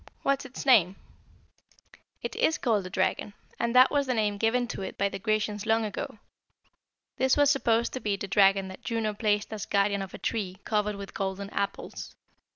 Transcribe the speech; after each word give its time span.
"What 0.23 0.41
is 0.41 0.45
its 0.45 0.65
name?" 0.65 0.95
"It 2.23 2.35
is 2.35 2.57
called 2.57 2.85
the 2.85 2.89
Dragon, 2.89 3.35
as 3.59 3.71
that 3.73 3.91
was 3.91 4.07
the 4.07 4.15
name 4.15 4.39
given 4.39 4.67
to 4.69 4.81
it 4.81 4.97
by 4.97 5.09
the 5.09 5.19
Grecians 5.19 5.67
long 5.67 5.85
ago. 5.85 6.17
This 7.17 7.37
was 7.37 7.51
supposed 7.51 7.93
to 7.93 7.99
be 7.99 8.15
the 8.15 8.27
dragon 8.27 8.67
that 8.69 8.81
Juno 8.83 9.13
placed 9.13 9.53
as 9.53 9.67
guardian 9.67 10.01
of 10.01 10.15
a 10.15 10.17
tree 10.17 10.57
covered 10.65 10.95
with 10.95 11.13
golden 11.13 11.51
apples. 11.51 12.15